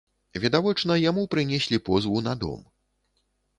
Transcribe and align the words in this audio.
Відавочна, 0.45 0.97
яму 1.09 1.27
прынеслі 1.35 1.81
позву 1.91 2.25
на 2.31 2.35
дом. 2.47 2.67